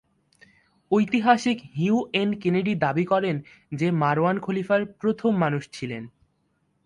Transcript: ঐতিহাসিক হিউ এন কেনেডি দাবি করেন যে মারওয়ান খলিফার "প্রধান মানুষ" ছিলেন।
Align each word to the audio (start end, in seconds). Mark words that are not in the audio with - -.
ঐতিহাসিক 0.91 1.57
হিউ 1.75 1.97
এন 2.13 2.29
কেনেডি 2.35 2.73
দাবি 2.75 3.05
করেন 3.05 3.35
যে 3.71 3.87
মারওয়ান 3.91 4.37
খলিফার 4.39 4.81
"প্রধান 4.99 5.33
মানুষ" 5.35 5.63
ছিলেন। 5.71 6.03